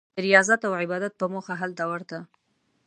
د 0.15 0.17
ریاضت 0.27 0.61
او 0.67 0.73
عبادت 0.81 1.13
په 1.17 1.25
موخه 1.33 1.53
هلته 1.61 1.83
ورته. 1.91 2.17